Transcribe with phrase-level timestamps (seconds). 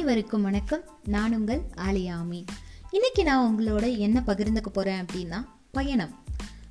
[0.00, 0.82] அனைவருக்கும் வணக்கம்.
[1.04, 2.44] நான் உங்கள் ஆலியாமி.
[2.90, 6.24] இன்னைக்கு நான் உங்களோட என்ன பகிர்ந்துக்க போறேன் அப்படின்னா பயணம்.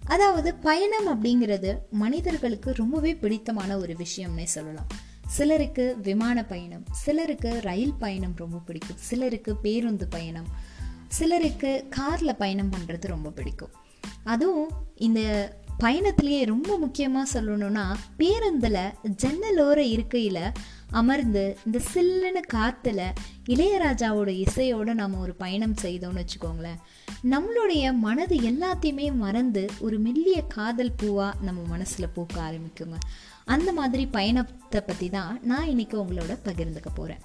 [0.05, 4.87] அதாவது பயணம் அப்படிங்கிறது மனிதர்களுக்கு ரொம்பவே பிடித்தமான ஒரு விஷயம்னே சொல்லலாம்.
[5.27, 8.97] சிலருக்கு விமான பயணம் சிலருக்கு ரயில் பயணம் ரொம்ப பிடிக்கும்.
[8.99, 10.47] சிலருக்கு பேருந்து பயணம்
[11.07, 13.71] சிலருக்கு கார்ல பயணம் பண்றது ரொம்ப பிடிக்கும்.
[14.23, 18.91] அதுவும் இந்த பயணத்திலேயே ரொம்ப முக்கியமாக சொல்லணும்னா பேருந்தில்
[19.23, 20.51] ஜன்னலோர இருக்கையில்
[20.91, 23.01] அமர்ந்து இந்த சில்லுன்னு காற்றுல
[23.47, 26.79] இளையராஜாவோட இசையோடு நம்ம ஒரு பயணம் செய்தோம்னு வச்சுக்கோங்களேன்.
[27.23, 32.97] நம்மளுடைய மனது எல்லாத்தையுமே மறந்து ஒரு மெல்லிய காதல் பூவாக நம்ம மனசில் பூக்க ஆரம்பிக்குங்க.
[33.45, 37.21] அந்த மாதிரி பயணத்தை பற்றி தான் நான் இன்னைக்கு உங்களோட பகிர்ந்துக்க போகிறேன்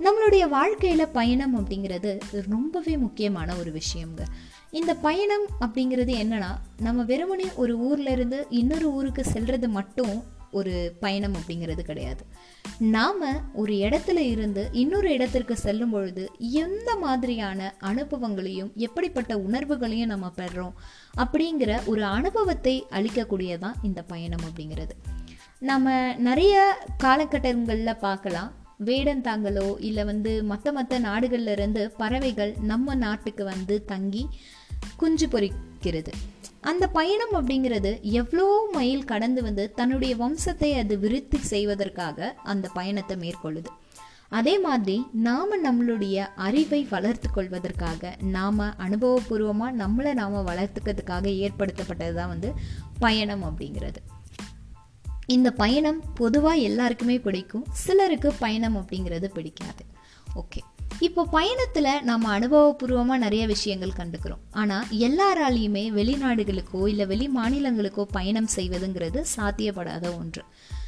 [0.00, 4.22] நம்மளுடைய வாழ்க்கையில் பயணம் அப்படிங்கிறது ரொம்பவே முக்கியமான ஒரு விஷயங்க
[4.70, 11.34] இந்த பயணம் அப்படிங்கிறது என்னன்னா நம்ம வெறுமனே ஒரு ஊர்ல இருந்து இன்னொரு ஊருக்கு செல்றது மட்டும் ஒரு பயணம்
[11.34, 12.24] அப்படிங்கிறது கிடையாது.
[12.78, 20.72] நாம் ஒரு இடத்துல இருந்து இன்னொரு இடத்திற்கு செல்லும் பொழுது எந்த மாதிரியான அனுபவங்களையும் எப்படிப்பட்ட உணர்வுகளையும் நம்ம பெறுறோம்
[21.16, 24.90] அப்படிங்கிற ஒரு அனுபவத்தை அளிக்கக்கூடியதான் இந்த பயணம் அப்படிங்கிறது.
[25.58, 28.52] நம்ம நிறைய காலகட்டங்களில் பார்க்கலாம்.
[28.84, 34.28] வேடந்தாங்களோ இல்லை வந்து மற்ற மற்ற நாடுகள்லேருந்து பறவைகள் நம்ம நாட்டுக்கு வந்து தங்கி
[34.96, 36.12] குஞ்சு பொறிக்கிறது.
[36.60, 43.66] அந்த பயணம் அப்படிங்கிறது எவ்வளோ மைல் கடந்து வந்து தன்னுடைய வம்சத்தை அது விருத்தி செய்வதற்காக அந்த பயணத்தை மேற்கொள்ளுது.
[44.28, 52.54] அதே மாதிரி நாம் நம்மளுடைய அறிவை வளர்த்து கொள்வதற்காக நாம் அனுபவபூர்வமாக நம்மளை நாம் வளர்த்துக்கிறதுக்காக ஏற்படுத்தப்பட்டது தான் வந்து
[52.98, 53.96] பயணம் அப்படிங்கிறது.
[55.26, 57.64] இந்த பயணம் பொதுவாக எல்லாருக்குமே பிடிக்கும்.
[57.70, 59.84] சிலருக்கு பயணம் அப்படிங்கிறது பிடிக்காது.
[60.34, 60.77] ஓகே.
[61.00, 64.40] இப்போ பயணத்தில் நம்ம அனுபவபூர்வமாக நிறைய விஷயங்கள் கண்டுக்கிறோம்.
[64.50, 70.42] ஆனால் எல்லாராலையுமே வெளிநாடுகளுக்கோ இல்லை வெளி மாநிலங்களுக்கோ பயணம் செய்வதுங்கிறது சாத்தியப்படாத ஒன்று.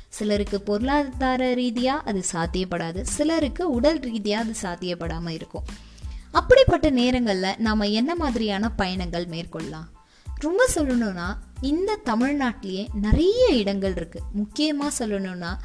[0.08, 5.68] சிலருக்கு பொருளாதார ரீதியாக அது சாத்தியப்படாது சிலருக்கு உடல் ரீதியாக அது சாத்தியப்படாமல் இருக்கும்.
[6.30, 9.88] அப்படிப்பட்ட நேரங்களில் நாம் என்ன மாதிரியான பயணங்கள் மேற்கொள்ளலாம்?
[10.34, 11.28] ரொம்ப சொல்லணும்னா
[11.62, 15.58] இந்த தமிழ்நாட்டிலேயே நிறைய இடங்கள் இருக்குது முக்கியமாக சொல்லணும்னா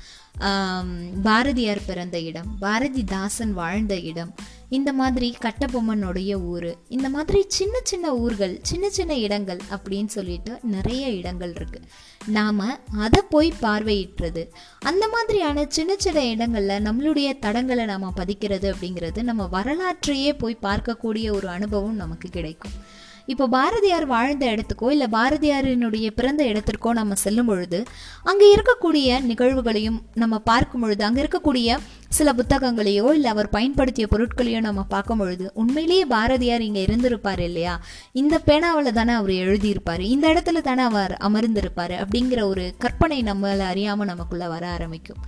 [1.21, 4.33] பாரதியார் பிறந்த இடம் பாரதிதாசன் வாழ்ந்த இடம்
[4.69, 11.09] இந்த மாதிரி கட்டபொம்மனுடைய ஊர் இந்த மாதிரி சின்ன சின்ன ஊர்கள் சின்ன சின்ன இடங்கள் அப்படின்னு சொல்லிட்டு நிறைய
[11.09, 11.87] இடங்கள் இருக்குது
[12.25, 12.59] நாம்
[12.97, 20.33] அதை போய் பார்வையிட்டுறது அந்த மாதிரியான சின்ன சின்ன இடங்களில் நம்மளுடைய தடங்களை நாம் பதிக்கிறது அப்படிங்கிறது நம்ம வரலாற்றையே
[20.37, 23.03] போய் பார்க்கக்கூடிய ஒரு அனுபவம் நமக்கு கிடைக்கும்.
[23.27, 27.79] இப்போ பாரதியார் வாழ்ந்த இடத்துக்கோ இல்லை பாரதியாரினுடைய பிறந்த இடத்திற்கோ நம்ம செல்லும் பொழுது
[28.23, 31.77] அங்கே இருக்கக்கூடிய நிகழ்வுகளையும் நம்ம பார்க்கும் பொழுது அங்கே இருக்கக்கூடிய
[32.17, 37.73] சில புத்தகங்களையோ இல்லை அவர் பயன்படுத்திய பொருட்களையோ நம்ம பார்க்கும் பொழுது உண்மையிலேயே பாரதியார் இங்கே இருந்திருப்பார் இல்லையா?
[38.21, 40.03] இந்த பேனாவில் தானே அவர் எழுதியிருப்பார்.
[40.13, 45.21] இந்த இடத்துல தானே அவர் அமர்ந்திருப்பார் அப்படிங்கிற ஒரு கற்பனை நம்மளை அறியாமல் நமக்குள்ள வர ஆரம்பிக்கும்.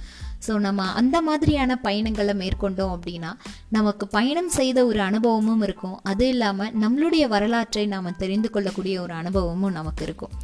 [0.45, 3.31] ஸோ நம்ம அந்த மாதிரியான பயணங்களை மேற்கொண்டோம் அப்படின்னா
[3.69, 5.97] நமக்கு பயணம் செய்த ஒரு அனுபவமும் இருக்கும்.
[6.03, 10.35] அது இல்லாமல் நம்மளுடைய வரலாற்றை நாம் தெரிந்து கொள்ளக்கூடிய ஒரு அனுபவமும் நமக்கு இருக்கும்.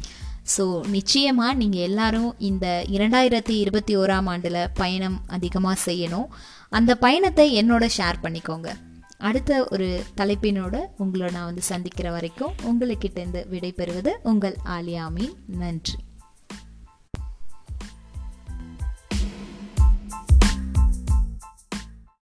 [0.56, 6.26] ஸோ நிச்சயமாக நீங்கள் எல்லாரும் இந்த இரண்டாயிரத்தி இருபத்தி ஓராம் ஆண்டில் பயணம் அதிகமாக செய்யணும்.
[6.70, 8.70] அந்த பயணத்தை என்னோட ஷேர் பண்ணிக்கோங்க.
[9.18, 16.03] அடுத்த ஒரு தலைப்பினோட உங்களை நான் வந்து சந்திக்கிற வரைக்கும் உங்களுக்கிட்டேருந்து விடைபெறுவது உங்கள் ஆலியாமீன் நன்றி.